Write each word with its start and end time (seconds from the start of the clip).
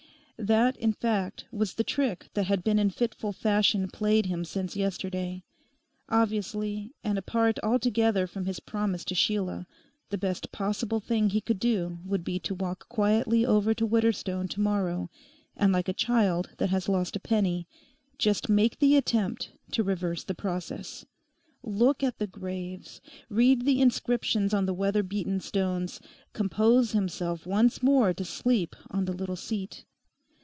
That, 0.43 0.75
in 0.77 0.93
fact, 0.93 1.45
was 1.51 1.75
the 1.75 1.83
trick 1.83 2.31
that 2.33 2.47
had 2.47 2.63
been 2.63 2.79
in 2.79 2.89
fitful 2.89 3.31
fashion 3.31 3.87
played 3.87 4.25
him 4.25 4.43
since 4.43 4.75
yesterday. 4.75 5.43
Obviously, 6.09 6.95
and 7.03 7.19
apart 7.19 7.59
altogether 7.61 8.25
from 8.25 8.47
his 8.47 8.59
promise 8.59 9.05
to 9.05 9.13
Sheila, 9.13 9.67
the 10.09 10.17
best 10.17 10.51
possible 10.51 10.99
thing 10.99 11.29
he 11.29 11.41
could 11.41 11.59
do 11.59 11.99
would 12.03 12.23
be 12.23 12.39
to 12.39 12.55
walk 12.55 12.89
quietly 12.89 13.45
over 13.45 13.75
to 13.75 13.85
Widderstone 13.85 14.47
to 14.49 14.59
morrow 14.61 15.11
and 15.55 15.71
like 15.71 15.87
a 15.87 15.93
child 15.93 16.49
that 16.57 16.71
has 16.71 16.89
lost 16.89 17.15
a 17.15 17.19
penny, 17.19 17.67
just 18.17 18.49
make 18.49 18.79
the 18.79 18.97
attempt 18.97 19.51
to 19.73 19.83
reverse 19.83 20.23
the 20.23 20.33
process: 20.33 21.05
look 21.61 22.01
at 22.01 22.17
the 22.17 22.25
graves, 22.25 22.99
read 23.29 23.63
the 23.63 23.79
inscriptions 23.79 24.55
on 24.55 24.65
the 24.65 24.73
weather 24.73 25.03
beaten 25.03 25.39
stones, 25.39 25.99
compose 26.33 26.93
himself 26.93 27.45
once 27.45 27.83
more 27.83 28.11
to 28.11 28.25
sleep 28.25 28.75
on 28.89 29.05
the 29.05 29.13
little 29.13 29.35
seat. 29.35 29.85